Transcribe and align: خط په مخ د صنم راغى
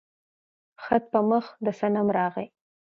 خط 0.83 1.03
په 1.13 1.19
مخ 1.29 1.45
د 1.65 1.67
صنم 1.79 2.07
راغى 2.17 2.45